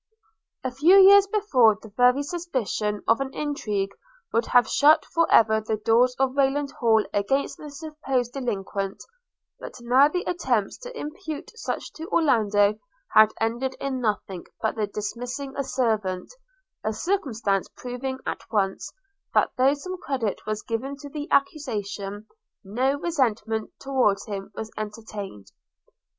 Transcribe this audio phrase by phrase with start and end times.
[0.63, 3.91] A few years before, the very suspicion of an intrigue
[4.33, 9.03] would have shut for ever the doors of Rayland Hall against the supposed delinquent;
[9.59, 12.79] but now the attempts to impute such to Orlando
[13.13, 16.33] had ended in nothing but the dismissing a servant–
[16.83, 18.91] a circumstance proving at once,
[19.35, 22.25] that though some credit was given to the accusation,
[22.63, 25.49] no resentment towards him was entertained.